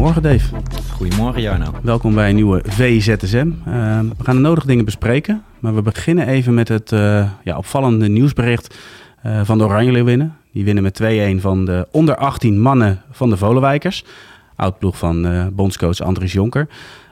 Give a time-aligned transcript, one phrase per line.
[0.00, 0.56] Goedemorgen Dave.
[0.92, 1.66] Goedemorgen Jarno.
[1.82, 3.36] Welkom bij een nieuwe VZSM.
[3.36, 7.56] Uh, we gaan de nodige dingen bespreken, maar we beginnen even met het uh, ja,
[7.56, 8.76] opvallende nieuwsbericht
[9.26, 10.36] uh, van de Oranje Leeuwinnen.
[10.52, 11.02] Die winnen met
[11.38, 14.04] 2-1 van de onder 18 mannen van de Volenwijkers.
[14.56, 16.68] Oudploeg van bondscoach Andries Jonker.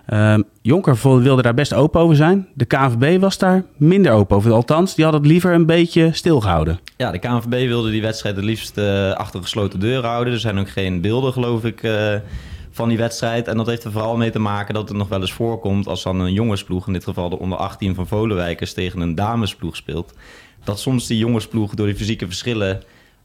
[0.07, 2.49] Ehm, Jonker wilde daar best open over zijn.
[2.55, 4.53] De KNVB was daar minder open over.
[4.53, 6.79] Althans, die had het liever een beetje stilgehouden.
[6.97, 8.79] Ja, de KNVB wilde die wedstrijd het liefst
[9.15, 10.33] achter gesloten deuren houden.
[10.33, 11.83] Er zijn ook geen beelden, geloof ik
[12.79, 13.49] van die wedstrijd.
[13.49, 16.03] En dat heeft er vooral mee te maken dat het nog wel eens voorkomt als
[16.03, 20.15] dan een jongensploeg, in dit geval de onder 18 van Volenwijkers, tegen een damesploeg speelt.
[20.65, 22.83] Dat soms die jongensploeg door die fysieke verschillen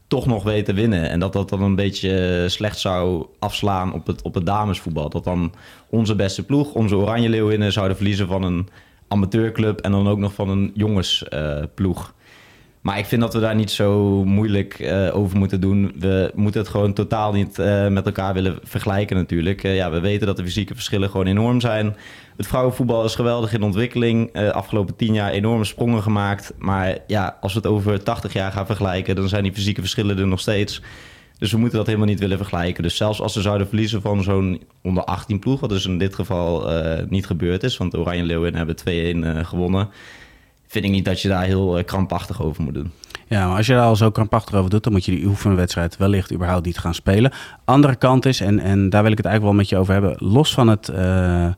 [0.08, 1.08] toch nog weet te winnen.
[1.10, 5.08] En dat dat dan een beetje slecht zou afslaan op het, op het damesvoetbal.
[5.08, 5.52] Dat dan
[5.88, 8.68] onze beste ploeg, onze Oranje Leeuwinnen, zouden verliezen van een
[9.08, 12.14] amateurclub en dan ook nog van een jongensploeg.
[12.84, 15.92] Maar ik vind dat we daar niet zo moeilijk uh, over moeten doen.
[15.98, 19.64] We moeten het gewoon totaal niet uh, met elkaar willen vergelijken natuurlijk.
[19.64, 21.96] Uh, ja, we weten dat de fysieke verschillen gewoon enorm zijn.
[22.36, 24.32] Het vrouwenvoetbal is geweldig in ontwikkeling.
[24.32, 26.52] afgelopen tien jaar enorme sprongen gemaakt.
[26.58, 29.16] Maar ja, als we het over 80 jaar gaan vergelijken...
[29.16, 30.82] dan zijn die fysieke verschillen er nog steeds.
[31.38, 32.82] Dus we moeten dat helemaal niet willen vergelijken.
[32.82, 35.60] Dus zelfs als ze zouden verliezen van zo'n onder 18 ploeg...
[35.60, 36.70] wat dus in dit geval
[37.08, 37.76] niet gebeurd is...
[37.76, 38.76] want Oranje Leeuwen hebben
[39.42, 39.88] 2-1 gewonnen
[40.74, 42.90] vind ik niet dat je daar heel uh, krampachtig over moet doen.
[43.26, 45.96] Ja, maar als je daar al zo krampachtig over doet, dan moet je die oefenwedstrijd
[45.96, 47.32] wellicht überhaupt niet gaan spelen.
[47.64, 50.14] Andere kant is, en, en daar wil ik het eigenlijk wel met je over hebben,
[50.18, 51.48] los van het, uh,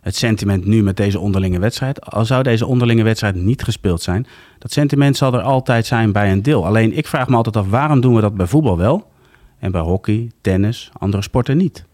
[0.00, 2.06] het sentiment nu met deze onderlinge wedstrijd.
[2.06, 4.26] Al zou deze onderlinge wedstrijd niet gespeeld zijn,
[4.58, 6.66] dat sentiment zal er altijd zijn bij een deel.
[6.66, 9.10] Alleen ik vraag me altijd af, waarom doen we dat bij voetbal wel
[9.58, 11.84] en bij hockey, tennis, andere sporten niet?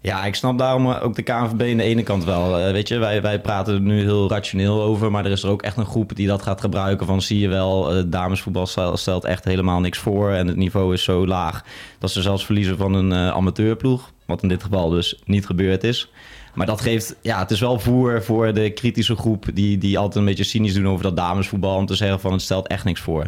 [0.00, 2.60] Ja, ik snap daarom ook de KNVB aan de ene kant wel.
[2.60, 5.50] Uh, weet je, wij, wij praten er nu heel rationeel over, maar er is er
[5.50, 7.06] ook echt een groep die dat gaat gebruiken.
[7.06, 11.02] Van zie je wel, uh, damesvoetbal stelt echt helemaal niks voor en het niveau is
[11.02, 11.64] zo laag
[11.98, 14.12] dat ze zelfs verliezen van een amateurploeg.
[14.26, 16.10] Wat in dit geval dus niet gebeurd is.
[16.54, 20.16] Maar dat geeft, ja, het is wel voer voor de kritische groep die, die altijd
[20.16, 21.76] een beetje cynisch doen over dat damesvoetbal.
[21.76, 23.26] Om te zeggen van het stelt echt niks voor.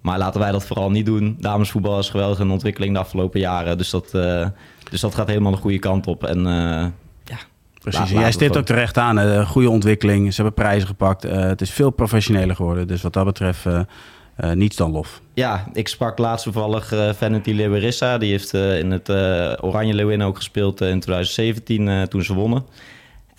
[0.00, 1.36] Maar laten wij dat vooral niet doen.
[1.40, 3.78] Damesvoetbal is geweldig in ontwikkeling de afgelopen jaren.
[3.78, 4.46] Dus dat, uh,
[4.90, 6.24] dus dat gaat helemaal de goede kant op.
[6.24, 6.86] En uh,
[7.24, 7.38] ja,
[7.82, 9.18] Precies, jij stipt ook terecht aan.
[9.18, 11.22] Uh, goede ontwikkeling, ze hebben prijzen gepakt.
[11.22, 12.86] het is veel professioneler geworden.
[12.86, 13.66] Dus wat dat betreft
[14.54, 15.20] niets dan lof.
[15.34, 18.18] Ja, ik sprak laatst toevallig Vanity Leeuwerissa.
[18.18, 19.10] Die heeft in het
[19.60, 22.64] Oranje Leeuwin ook gespeeld in 2017 toen ze wonnen.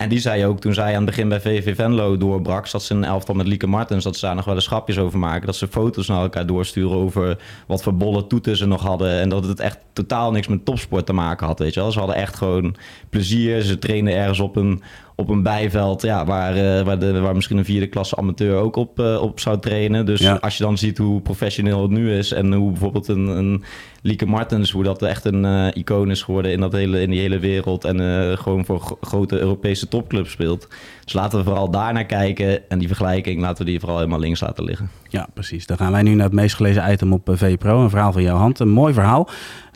[0.00, 2.66] En die zei ook, toen zij aan het begin bij VV Venlo doorbrak...
[2.66, 4.04] zat ze een elftal met Lieke Martens...
[4.04, 5.46] dat ze daar nog wel eens schapjes over maken.
[5.46, 9.20] Dat ze foto's naar elkaar doorsturen over wat voor bolle toeten ze nog hadden...
[9.20, 11.92] en dat het echt totaal niks met topsport te maken had, weet je wel.
[11.92, 12.76] Ze hadden echt gewoon
[13.10, 13.62] plezier.
[13.62, 14.82] Ze trainen ergens op een,
[15.20, 16.02] op een bijveld...
[16.02, 19.40] Ja, waar, uh, waar, de, waar misschien een vierde klasse amateur ook op, uh, op
[19.40, 20.06] zou trainen.
[20.06, 20.38] Dus ja.
[20.40, 22.32] als je dan ziet hoe professioneel het nu is...
[22.32, 23.64] en hoe bijvoorbeeld een, een
[24.02, 24.70] Lieke Martens...
[24.70, 27.84] hoe dat echt een uh, icoon is geworden in, dat hele, in die hele wereld...
[27.84, 27.98] en
[28.38, 30.68] gewoon voor grote Europese topclub speelt.
[31.04, 32.68] Dus laten we vooral daar naar kijken.
[32.68, 34.90] En die vergelijking laten we die vooral helemaal links laten liggen.
[35.08, 35.66] Ja, precies.
[35.66, 37.82] Dan gaan wij nu naar het meest gelezen item op VPRO.
[37.82, 38.58] Een verhaal van jouw hand.
[38.58, 39.28] Een mooi verhaal.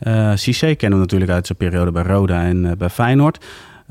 [0.06, 3.44] Uh, Cissé kennen we natuurlijk uit zijn periode bij Roda en bij Feyenoord.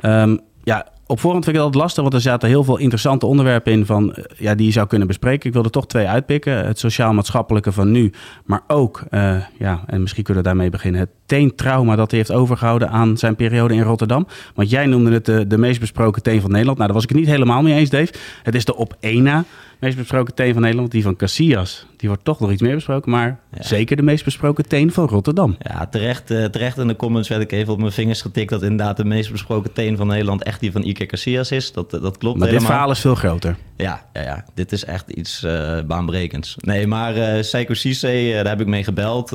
[0.05, 3.71] Um, ja, op voorhand vind ik dat lastig, want er zaten heel veel interessante onderwerpen
[3.71, 5.47] in van, ja, die je zou kunnen bespreken.
[5.47, 6.65] Ik wilde toch twee uitpikken.
[6.65, 8.13] Het sociaal-maatschappelijke van nu,
[8.45, 12.31] maar ook, uh, ja, en misschien kunnen we daarmee beginnen, het teentrauma dat hij heeft
[12.31, 14.27] overgehouden aan zijn periode in Rotterdam.
[14.55, 16.77] Want jij noemde het de, de meest besproken teen van Nederland.
[16.77, 18.13] Nou, daar was ik het niet helemaal mee eens, Dave.
[18.43, 19.43] Het is de op één na
[19.83, 21.85] meest besproken teen van Nederland, die van Casillas.
[21.97, 23.63] Die wordt toch nog iets meer besproken, maar ja.
[23.63, 25.55] zeker de meest besproken teen van Rotterdam.
[25.59, 28.61] Ja, terecht, uh, terecht in de comments werd ik even op mijn vingers getikt dat
[28.61, 31.71] inderdaad de meest besproken teen van Nederland echt die van Iker Casillas is.
[31.71, 32.49] Dat, dat klopt Maar helemaal.
[32.49, 33.55] dit verhaal is veel groter.
[33.77, 34.45] Ja, ja, ja.
[34.53, 36.55] dit is echt iets uh, baanbrekends.
[36.59, 39.29] Nee, maar uh, Seiko Cisse, daar heb ik mee gebeld,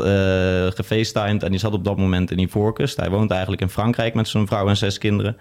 [0.75, 2.97] gefacetimed en die zat op dat moment in Ivoorkust.
[2.97, 5.37] Hij woont eigenlijk in Frankrijk met zijn vrouw en zes kinderen.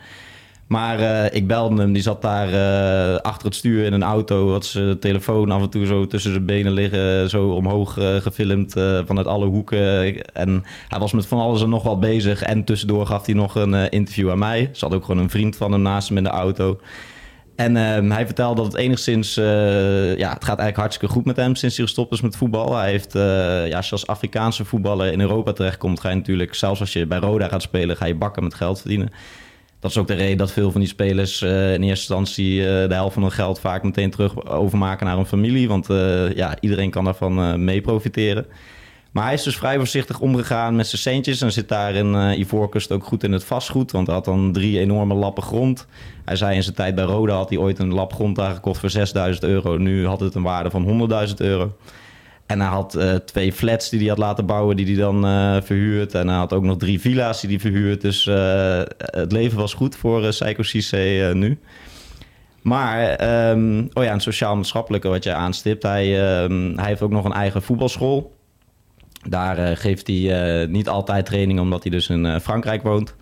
[0.68, 4.52] Maar uh, ik belde hem, die zat daar uh, achter het stuur in een auto.
[4.52, 8.72] Had zijn telefoon af en toe zo tussen zijn benen liggen, zo omhoog uh, gefilmd
[9.06, 10.16] vanuit alle hoeken.
[10.34, 12.42] En hij was met van alles en nog wat bezig.
[12.42, 14.70] En tussendoor gaf hij nog een interview aan mij.
[14.72, 16.80] Zat ook gewoon een vriend van hem naast hem in de auto.
[17.58, 19.38] En ehm, hij vertelde dat het enigszins...
[19.38, 22.76] eh, ja, het gaat eigenlijk hartstikke goed met hem sinds hij gestopt is met voetbal.
[22.76, 26.00] Hij heeft, eh, ja, als je als Afrikaanse voetballer in Europa terechtkomt...
[26.00, 27.98] ga je natuurlijk, zelfs als je bij Roda gaat spelen...
[27.98, 29.10] ga je bakken met geld verdienen.
[29.80, 32.62] Dat is ook de reden dat veel van die spelers eh, in eerste instantie...
[32.62, 35.68] eh, de helft van hun geld vaak meteen terug overmaken naar hun familie.
[35.68, 38.46] Want eh, ja, iedereen kan daarvan mee profiteren.
[39.12, 41.42] Maar hij is dus vrij voorzichtig omgegaan met zijn centjes...
[41.42, 43.92] en zit daar in Ivoorkust ook goed in het vastgoed.
[43.92, 45.88] Want hij had dan drie enorme lappen grond...
[46.26, 48.80] Hij zei in zijn tijd bij Roda had hij ooit een lap grond daar gekocht
[48.80, 49.78] voor 6000 euro.
[49.78, 51.76] Nu had het een waarde van 100.000 euro.
[52.48, 55.58] En hij had eh, twee flats die hij had laten bouwen, die hij dan eh,
[55.62, 56.14] verhuurd.
[56.14, 58.02] En hij had ook nog drie villa's die hij verhuurd.
[58.02, 61.60] Dus eh, het leven was goed voor uh, Seiko Cisse nu.
[62.62, 65.84] Maar, ehm, oh ja, een sociaal-maatschappelijke wat jij aanstipt.
[65.84, 68.36] Hij, ehm, hij heeft ook nog een eigen voetbalschool.
[69.30, 73.16] Daar geeft hij niet altijd training, omdat hij dus in Frankrijk woont.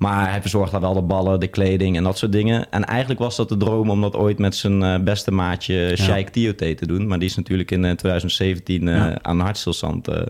[0.00, 2.70] Maar hij verzorgt daar wel de ballen, de kleding en dat soort dingen.
[2.70, 6.30] En eigenlijk was dat de droom om dat ooit met zijn eh, beste maatje Sheikh
[6.30, 7.06] Tiote te doen.
[7.06, 9.18] Maar die is natuurlijk in eh, 2017 eh, Ja.
[9.22, 10.22] aan hartstilstand eh,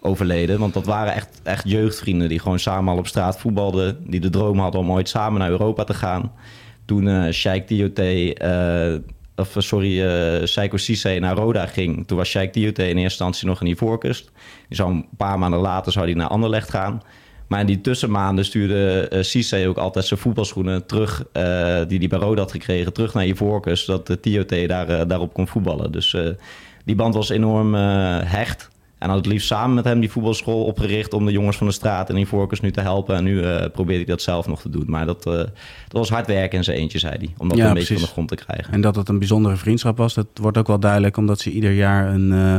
[0.00, 0.58] overleden.
[0.58, 3.96] Want dat waren echt, echt jeugdvrienden die gewoon samen al op straat voetbalden.
[4.10, 6.32] Die de droom hadden om ooit samen naar Europa te gaan.
[6.84, 8.94] Toen eh Sheikh Tiote, eh,
[9.36, 12.06] of eh, sorry, eh Seiko Cisse naar Roda ging.
[12.06, 14.30] Toen was Sheikh Tiote in eerste instantie nog in Ivoorkust.
[14.68, 17.02] Een paar maanden later zou die naar Anderlecht gaan.
[17.54, 21.24] Maar in die tussenmaanden stuurde uh, Cisse ook altijd zijn voetbalschoenen terug...
[21.32, 23.84] eh, die hij bij Roda had gekregen, terug naar Ivoorkust...
[23.84, 25.92] zodat de Tiote daar, eh, daarop kon voetballen.
[25.92, 26.28] Dus eh,
[26.84, 28.68] die band was enorm eh, hecht.
[28.98, 31.12] En had het liefst samen met hem die voetbalschool opgericht...
[31.12, 33.16] om de jongens van de straat in Ivoorkust nu te helpen.
[33.16, 34.84] En nu eh, probeert hij dat zelf nog te doen.
[34.86, 35.52] Maar dat, eh, dat
[35.88, 37.34] was hard werken in zijn eentje, zei hij.
[37.38, 38.72] Om dat Ja, een beetje van de grond te krijgen.
[38.72, 41.16] En dat het een bijzondere vriendschap was, dat wordt ook wel duidelijk...
[41.16, 42.56] omdat ze ieder jaar een, eh,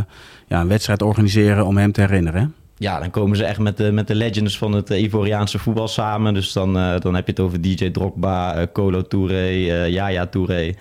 [0.47, 2.41] ja, een wedstrijd organiseren om hem te herinneren.
[2.41, 2.47] hè?
[2.77, 5.87] Ja, dan komen ze echt met de, met de legends van het eh, Ivoriaanse voetbal
[5.87, 6.33] samen.
[6.33, 10.25] Dus dan, eh, dan heb je het over DJ Drogba, eh, Colo Touré, eh Yaya
[10.25, 10.73] Touré.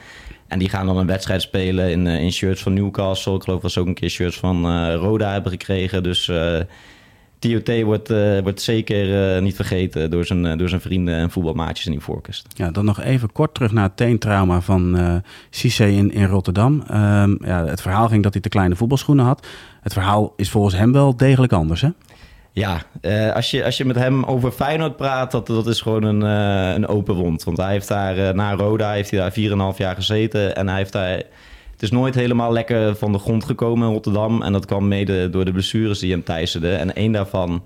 [0.48, 3.34] En die gaan dan een wedstrijd spelen in, in shirts van Newcastle.
[3.34, 6.02] Ik geloof dat ze ook een keer shirts van Roda hebben gekregen.
[6.02, 6.30] Dus
[7.38, 8.08] TOT wordt,
[8.42, 12.46] wordt zeker niet vergeten door zijn, door zijn vrienden en voetbalmaatjes in Ivoorkust.
[12.54, 14.98] Ja, dan nog even kort terug naar het teentrauma van
[15.50, 16.84] Cissé in, in Rotterdam.
[16.88, 19.46] Ehm, ja, het verhaal ging dat hij te kleine voetbalschoenen had.
[19.84, 21.88] Het verhaal is volgens hem wel degelijk anders, hè?
[22.52, 26.02] Ja, eh, als, je, als je met hem over Feyenoord praat, dat, dat is gewoon
[26.02, 27.44] een, eh, een open wond.
[27.44, 30.56] Want hij heeft daar, eh, na Roda, heeft hij daar 4,5 jaar gezeten.
[30.56, 31.08] En hij heeft daar,
[31.70, 34.42] het is nooit helemaal lekker van de grond gekomen in Rotterdam.
[34.42, 36.78] En dat kwam mede door de blessures die hem teisterden.
[36.78, 37.62] En één daarvan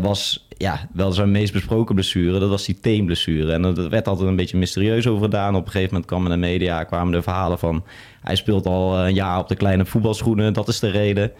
[0.00, 2.38] was ja, wel zijn meest besproken blessure.
[2.38, 3.52] Dat was die teenblessure.
[3.52, 5.54] En er werd altijd een beetje mysterieus over gedaan.
[5.54, 7.84] Op een gegeven moment kwam in de media kwamen de verhalen van...
[8.22, 11.32] hij speelt al een jaar op de kleine voetbalschoenen, dat is de reden.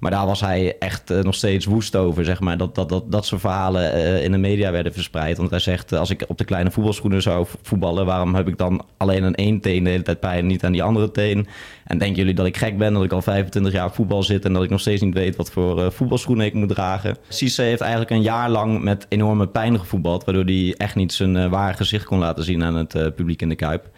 [0.00, 2.56] Maar daar was hij echt eh, nog steeds woest over, zeg maar.
[2.56, 5.36] Dat, dat, dat, dat soort verhalen eh, in de media werden verspreid.
[5.36, 8.06] Want hij zegt, eh, als ik op de kleine voetbalschoenen zou vo- voetballen...
[8.06, 10.72] waarom heb ik dan alleen aan één teen de hele tijd pijn en niet aan
[10.72, 11.46] die andere teen?
[11.84, 14.44] En denken jullie dat ik gek ben, dat ik al 25 jaar voetbal zit...
[14.44, 17.16] en dat ik nog steeds niet weet wat voor voetbalschoenen ik moet dragen?
[17.28, 20.24] Cisse heeft eigenlijk een jaar lang met enorme pijn gevoetbald...
[20.24, 23.54] waardoor hij echt niet zijn ware gezicht kon laten zien aan het publiek in de
[23.54, 23.88] Kuip.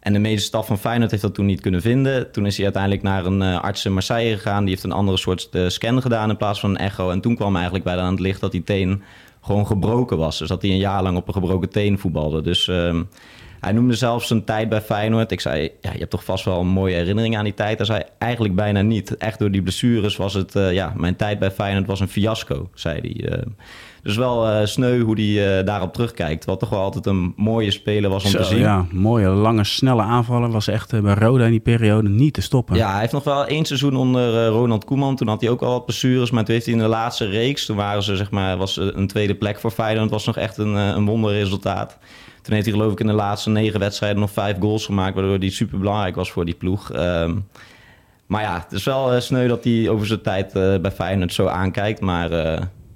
[0.00, 2.32] En de medische staf van Feyenoord heeft dat toen niet kunnen vinden.
[2.32, 4.60] Toen is hij uiteindelijk naar een eh, arts in Marseille gegaan.
[4.60, 7.10] Die heeft een andere soort eh, scan gedaan in plaats van een echo.
[7.10, 9.02] En toen kwam eigenlijk bij aan het licht dat die teen
[9.40, 10.38] gewoon gebroken was.
[10.38, 12.40] Dus dat hij een jaar lang op een gebroken teen voetbalde.
[12.40, 13.02] Dus ehm,
[13.60, 15.30] hij noemde zelfs zijn tijd bij Feyenoord.
[15.30, 17.76] Ik zei, ja, je hebt toch vast wel een mooie herinnering aan die tijd.
[17.76, 19.16] Hij zei, eigenlijk bijna niet.
[19.16, 22.70] Echt door die blessures was het, eh, ja, mijn tijd bij Feyenoord was een fiasco,
[22.74, 23.42] zei hij.
[24.02, 26.44] Dus wel eh, sneu hoe hij eh, daarop terugkijkt.
[26.44, 28.58] Wat toch wel altijd een mooie speler was om Zo, te zien.
[28.58, 30.50] Ja, mooie, lange, snelle aanvallen.
[30.50, 32.76] Was echt eh, bij Roda in die periode niet te stoppen.
[32.76, 35.16] Ja, hij heeft nog wel één seizoen onder Ronald Koeman.
[35.16, 36.30] Toen had hij ook al wat blessures.
[36.30, 37.66] Maar toen heeft hij in de laatste reeks...
[37.66, 40.10] toen waren ze, zeg maar, was een tweede plek voor Feyenoord.
[40.10, 41.98] was nog echt een, een wonderresultaat.
[42.42, 44.20] Toen heeft hij geloof ik in de laatste negen wedstrijden...
[44.20, 45.14] nog vijf goals gemaakt...
[45.14, 46.92] waardoor hij super belangrijk was voor die ploeg.
[46.92, 47.36] Ehm,
[48.26, 52.00] maar ja, het is wel sneu dat hij over zijn tijd bij Feyenoord zo aankijkt.
[52.00, 52.30] Maar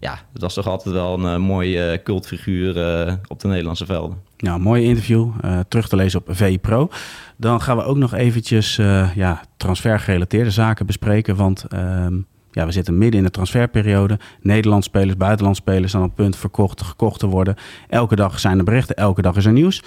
[0.03, 3.87] ja, het was toch altijd wel een eh, mooi eh, cultfiguur eh, op de Nederlandse
[3.87, 4.17] velden.
[4.39, 5.31] Nou, mooi interview.
[5.69, 6.89] terug te lezen op VI Pro.
[7.37, 8.77] Dan gaan we ook nog eventjes
[9.15, 11.37] ja, transfergerelateerde zaken bespreken.
[11.37, 12.15] Want ehm,
[12.51, 14.19] ja, we zitten midden in de transferperiode.
[14.41, 17.57] Nederlandse spelers, buitenlandse spelers op het punt verkocht, gekocht te worden.
[17.89, 19.83] Elke dag zijn er berichten, elke dag is er nieuws.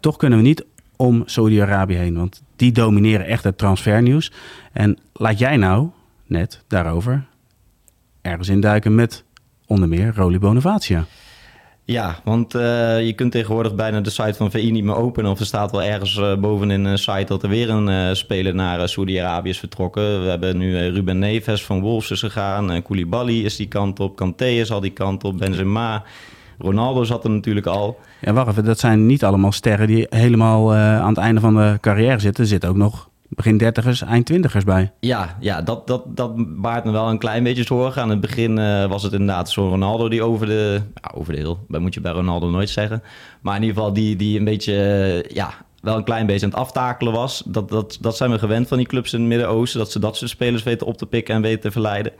[0.00, 0.64] Toch kunnen we niet
[0.96, 4.32] om Saudi-Arabië heen, want die domineren echt het transfernieuws.
[4.72, 5.88] En laat jij nou
[6.26, 7.24] net daarover
[8.24, 9.24] ergens induiken met
[9.66, 11.04] onder meer Roli Bonavacia.
[11.86, 15.30] Ja, want eh, je kunt tegenwoordig bijna de site van VI niet meer openen.
[15.30, 18.54] Of er staat wel ergens eh, bovenin een site dat er weer een eh, speler
[18.54, 20.22] naar Saudi-Arabië is vertrokken.
[20.22, 22.72] We hebben nu Ruben Neves van Wolves is gegaan.
[22.74, 24.16] Uh, Koulibaly is die kant op.
[24.16, 25.38] Kanté is al die kant op.
[25.38, 26.02] Benzema.
[26.58, 27.98] Ronaldo zat er natuurlijk al.
[28.20, 28.64] Ja, wacht even.
[28.64, 32.42] Dat zijn niet allemaal sterren die helemaal aan het einde van de carrière zitten.
[32.42, 34.92] Er zitten ook nog begin dertigers, eind twintigers bij.
[35.00, 38.02] Ja, ja dat, dat, dat baart me wel een klein beetje zorgen.
[38.02, 40.80] Aan het begin uh, was het inderdaad zo'n Ronaldo die over de...
[40.94, 43.02] Ja, over de heel, dat moet je bij Ronaldo nooit zeggen.
[43.40, 44.72] Maar in ieder geval die, die een beetje...
[44.72, 45.50] Uh, ja,
[45.80, 47.42] wel een klein beetje aan het aftakelen was.
[47.46, 49.78] Dat, dat, dat zijn we gewend van die clubs in het Midden-Oosten.
[49.78, 52.12] Dat ze dat soort spelers weten op te pikken en weten te verleiden.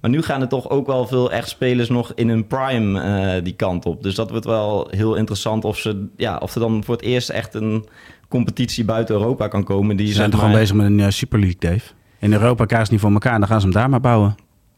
[0.00, 3.02] Maar nu gaan er toch ook wel veel echt spelers nog in hun prime
[3.36, 4.02] uh, die kant op.
[4.02, 7.28] Dus dat wordt wel heel interessant of, ze, ja, of er dan voor het eerst
[7.28, 7.86] echt een
[8.28, 9.96] competitie buiten Europa kan komen.
[9.96, 11.92] Die, ze zijn toch gewoon bezig met een uh, Super League, Dave?
[12.18, 14.34] In Europa kaas niet voor elkaar, dan gaan ze hem daar maar bouwen.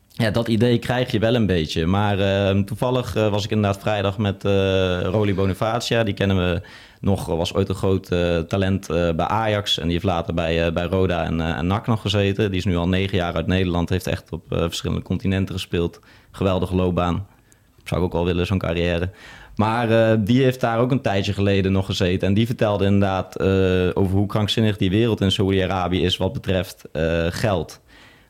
[0.09, 1.87] Ja, dat idee krijg je wel een beetje.
[1.87, 6.05] Maar uh, toevallig uh, was ik inderdaad vrijdag met uh, Roli Bonifacia.
[6.05, 6.63] Die kennen we
[7.01, 8.07] nog, was ooit een groot
[8.49, 9.79] talent bij Ajax.
[9.79, 12.51] En die heeft later bij, bij Roda en, en NAC nog gezeten.
[12.51, 13.89] Die is nu al negen jaar uit Nederland.
[13.89, 16.01] Heeft echt op verschillende continenten gespeeld.
[16.31, 17.27] Geweldige loopbaan.
[17.85, 19.11] Zou ik ook wel willen, zo'n carrière.
[19.59, 22.29] Maar uh, die heeft daar ook een tijdje geleden nog gezeten.
[22.29, 23.47] En die vertelde inderdaad uh,
[23.95, 27.81] over hoe krankzinnig die wereld in Saudi-Arabië is wat betreft uh, geld.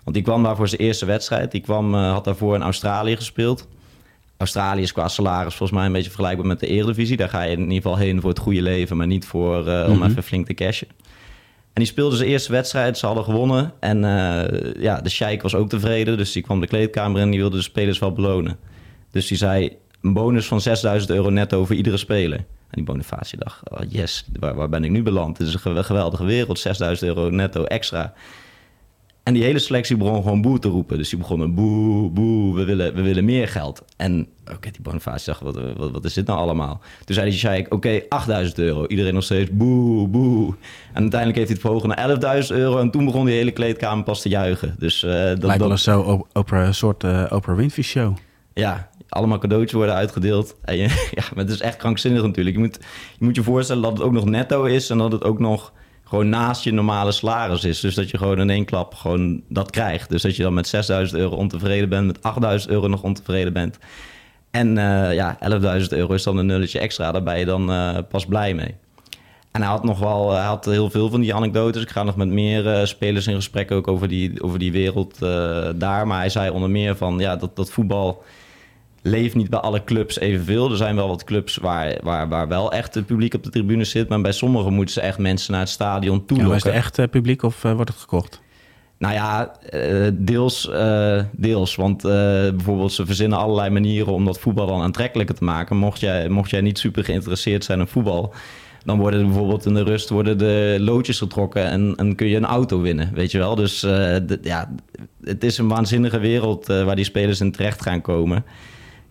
[0.04, 1.50] Want die kwam daar voor zijn eerste wedstrijd.
[1.50, 3.68] Die kwam, had daarvoor in Australië gespeeld.
[4.37, 7.16] Australië is qua salaris volgens mij een beetje vergelijkbaar met de Eredivisie.
[7.16, 9.58] Daar ga je in ieder geval heen voor het goede leven, maar niet voor,
[9.88, 10.88] om even flink te cashen.
[11.73, 13.73] En die speelde zijn eerste wedstrijd, ze hadden gewonnen.
[13.80, 14.00] En
[14.78, 17.56] ja, de sheik was ook tevreden, dus die kwam de kleedkamer in en die wilde
[17.56, 18.56] de spelers wel belonen.
[19.11, 22.38] Dus die zei, een bonus van 6000 euro netto voor iedere speler.
[22.38, 25.38] En die Bonifacie dacht, oh yes, waar, waar, ben ik nu beland?
[25.38, 28.14] Het is een geweldige wereld, 6000 euro netto extra.
[29.28, 30.97] En die hele selectie begon gewoon boe te roepen.
[30.97, 33.85] Dus die begonnen boe, boe, we willen, we willen meer geld.
[33.97, 36.81] En oké, okay, die Bonifacie dacht, wat, wat, wat, is dit nou allemaal?
[37.05, 38.87] Toen zei die Sheik, oké, okay, 8000 euro.
[38.87, 40.55] Iedereen nog steeds boe, boe.
[40.93, 42.78] En uiteindelijk heeft hij het verhogen naar 11.000 euro.
[42.78, 44.75] En toen begon die hele kleedkamer pas te juichen.
[44.78, 48.17] Dus, uh, dat, Lijkt wel eens zo op, een soort uh, Oprah Winfrey show.
[48.55, 50.57] Ja, allemaal cadeautjes worden uitgedeeld.
[50.65, 50.77] En
[51.19, 52.57] ja, maar het is echt krankzinnig natuurlijk.
[52.57, 52.79] Je moet,
[53.19, 55.73] je moet je voorstellen dat het ook nog netto is en dat het ook nog
[56.09, 57.81] gewoon naast je normale salaris is.
[57.81, 60.09] Dus dat je gewoon in één klap gewoon dat krijgt.
[60.09, 63.79] Dus dat je dan met 6000 euro ontevreden bent, met 8000 euro nog ontevreden bent.
[64.50, 65.38] En uh, ja,
[65.81, 67.12] 11.000 euro is dan een nulletje extra.
[67.12, 68.75] Daar ben je dan uh, pas blij mee.
[69.50, 71.83] En hij had nog wel, hij had heel veel van die anekdotes.
[71.83, 75.19] Ik ga nog met meer uh, spelers in gesprek ook over die, over die wereld
[75.75, 76.07] daar.
[76.07, 78.23] Maar hij zei onder meer van ja, dat, dat voetbal
[79.09, 80.71] leeft niet bij alle clubs evenveel.
[80.71, 83.85] Er zijn wel wat clubs waar, waar, waar wel echt het publiek op de tribune
[83.85, 84.09] zit.
[84.09, 86.99] Maar bij sommigen moeten ze echt mensen naar het stadion toe ja, is het echt
[86.99, 88.41] uh, publiek of uh, wordt het gekocht?
[88.99, 90.71] Nou ja, uh, deels.
[91.33, 91.75] deels.
[91.75, 95.77] Want bijvoorbeeld ze verzinnen allerlei manieren om dat voetbal dan aantrekkelijker te maken.
[95.77, 98.35] Mocht jij, mocht jij niet super geïnteresseerd zijn in voetbal...
[98.85, 101.65] dan worden er bijvoorbeeld in de rust worden de loodjes getrokken...
[101.65, 103.55] en, en kun je een auto winnen, weet je wel.
[103.55, 103.81] Dus
[104.43, 104.75] ja,
[105.25, 108.45] het is een waanzinnige wereld waar die spelers in terecht gaan komen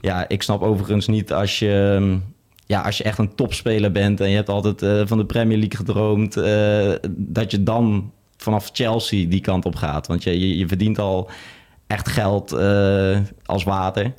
[0.01, 2.17] ja, ik snap overigens niet als je, ehm,
[2.65, 5.57] ja, als je echt een topspeler bent en je hebt altijd uh, van de Premier
[5.57, 10.07] League gedroomd, uh, dat je dan vanaf Chelsea die kant op gaat.
[10.07, 11.29] Want je, je, verdient al
[11.87, 14.13] echt geld uh, als water.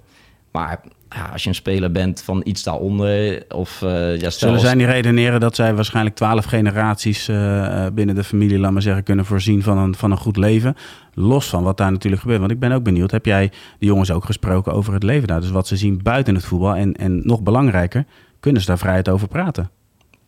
[0.50, 3.44] Maar ja, als je een speler bent van iets daaronder.
[3.54, 8.24] Of, uh, ja, Zullen zij niet redeneren dat zij waarschijnlijk twaalf generaties uh, binnen de
[8.24, 10.76] familie, laat maar zeggen, kunnen voorzien van een, van een goed leven?
[11.14, 12.40] Los van wat daar natuurlijk gebeurt.
[12.40, 15.40] Want ik ben ook benieuwd, heb jij de jongens ook gesproken over het leven daar?
[15.40, 16.74] Dus wat ze zien buiten het voetbal.
[16.74, 18.04] En, en nog belangrijker,
[18.40, 19.70] kunnen ze daar vrijheid over praten?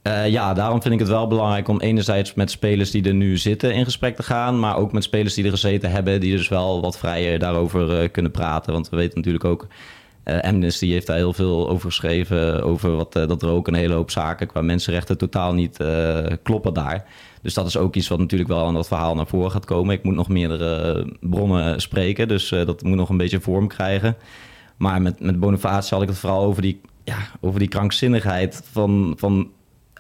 [0.02, 3.36] Uh, ja, daarom vind ik het wel belangrijk om enerzijds met spelers die er nu
[3.36, 6.48] zitten in gesprek te gaan, maar ook met spelers die er gezeten hebben, die dus
[6.48, 8.72] wel wat vrijer daarover kunnen praten.
[8.72, 9.66] Want we weten natuurlijk ook
[10.24, 12.62] uh, Amnesty heeft daar heel veel over geschreven.
[12.62, 16.18] Over wat, uh, dat er ook een hele hoop zaken qua mensenrechten totaal niet uh,
[16.42, 17.04] kloppen daar.
[17.42, 19.94] Dus dat is ook iets wat natuurlijk wel aan dat verhaal naar voren gaat komen.
[19.94, 24.16] Ik moet nog meerdere bronnen spreken, dus dat moet nog een beetje vorm krijgen.
[24.76, 29.14] Maar met, met Boniface had ik het vooral over die, ja, over die krankzinnigheid van,
[29.16, 29.50] van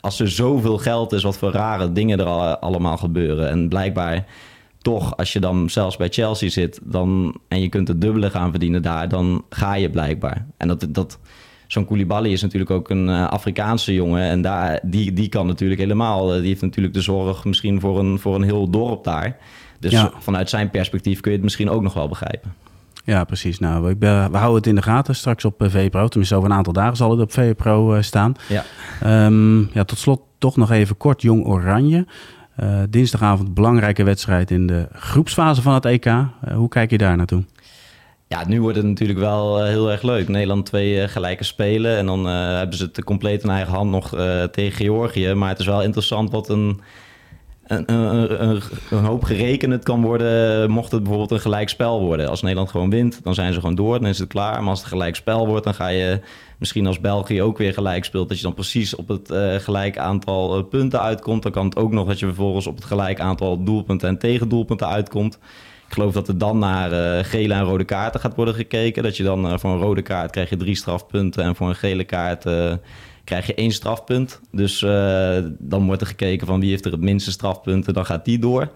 [0.00, 3.48] als er zoveel geld is, wat voor rare dingen er al, allemaal gebeuren.
[3.48, 4.26] En blijkbaar
[4.82, 8.50] toch, als je dan zelfs bij Chelsea zit dan, en je kunt het dubbele gaan
[8.50, 10.46] verdienen daar, dan ga je blijkbaar.
[10.56, 11.18] En dat, dat,
[11.66, 14.22] zo'n Koulibaly is natuurlijk ook een uh, Afrikaanse jongen.
[14.22, 16.34] En daar, die, die kan natuurlijk helemaal.
[16.34, 19.36] Uh, die heeft natuurlijk de zorg misschien voor een, voor een heel dorp daar.
[19.78, 20.12] Dus ja.
[20.18, 22.54] vanuit zijn perspectief kun je het misschien ook nog wel begrijpen.
[23.04, 23.58] Ja, precies.
[23.58, 26.08] Nou, ik ben, we houden het in de gaten straks op uh, VPRO.
[26.08, 28.34] Tenminste, over een aantal dagen zal het op VPRO staan.
[28.48, 28.64] Ja.
[29.26, 32.06] Um, ja, tot slot toch nog even kort Jong Oranje.
[32.62, 36.06] Uh, dinsdagavond belangrijke wedstrijd in de groepsfase van het EK.
[36.06, 37.44] Uh, hoe kijk je daar naartoe?
[38.28, 40.28] Ja, nu wordt het natuurlijk wel uh, heel erg leuk.
[40.28, 41.96] Nederland twee gelijke spelen.
[41.96, 44.08] En dan hebben ze het compleet in eigen hand nog
[44.50, 45.34] tegen Georgië.
[45.34, 46.80] Maar het is wel interessant wat een,
[47.70, 52.28] een, hoop gerekend kan worden mocht het bijvoorbeeld een gelijk spel worden.
[52.28, 54.60] Als Nederland gewoon wint, dan zijn ze gewoon door, dan is het klaar.
[54.60, 56.20] Maar als het gelijk spel wordt, dan ga je
[56.58, 59.98] misschien als België ook weer gelijk speelt, dat je dan precies op het uh, gelijk
[59.98, 61.42] aantal uh, punten uitkomt.
[61.42, 64.88] Dan kan het ook nog dat je vervolgens op het gelijk aantal doelpunten en tegendoelpunten
[64.88, 65.38] uitkomt.
[65.86, 69.02] Ik geloof dat er dan naar uh, gele en rode kaarten gaat worden gekeken.
[69.02, 72.04] Dat je dan voor een rode kaart krijg je drie strafpunten en voor een gele
[72.04, 72.44] kaart
[73.30, 74.40] krijg je één strafpunt.
[74.52, 74.78] Dus
[75.58, 78.70] dan wordt er gekeken van wie heeft er het minste strafpunten, dan gaat die door.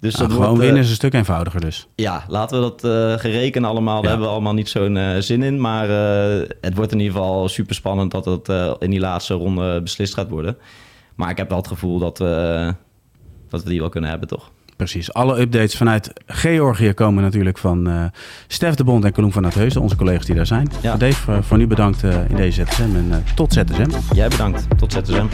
[0.00, 1.88] Dus nou, gewoon winnen is een stuk eenvoudiger dus.
[1.94, 4.00] Ja, laten we dat uh, gerekenen allemaal.
[4.00, 5.60] Daar hebben we allemaal niet zo'n uh, zin in.
[5.60, 9.82] Maar uh, het wordt in ieder geval super spannend dat het in die laatste ronde
[9.82, 10.56] beslist gaat worden.
[11.14, 12.16] Maar ik heb wel het gevoel dat,
[13.48, 14.50] dat we die wel kunnen hebben, toch?
[14.76, 15.12] Precies.
[15.12, 18.04] Alle updates vanuit Georgië komen natuurlijk van uh,
[18.46, 20.68] Stef de Bond en Colum van Atheusen, onze collega's die daar zijn.
[20.82, 20.96] Ja.
[20.96, 24.14] Dave, uh, voor nu bedankt uh, in deze ZSM en tot ZSM.
[24.14, 24.66] Jij bedankt.
[24.78, 25.26] Tot ZSM.